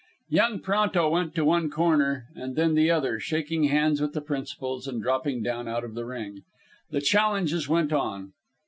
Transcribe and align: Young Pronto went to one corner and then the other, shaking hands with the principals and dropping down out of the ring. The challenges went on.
Young 0.29 0.61
Pronto 0.61 1.07
went 1.11 1.35
to 1.35 1.45
one 1.45 1.69
corner 1.69 2.25
and 2.35 2.55
then 2.55 2.73
the 2.73 2.89
other, 2.89 3.19
shaking 3.19 3.65
hands 3.65 4.01
with 4.01 4.13
the 4.13 4.19
principals 4.21 4.87
and 4.87 4.99
dropping 4.99 5.43
down 5.43 5.67
out 5.67 5.83
of 5.83 5.93
the 5.93 6.05
ring. 6.07 6.41
The 6.89 7.01
challenges 7.01 7.69
went 7.69 7.93
on. 7.93 8.33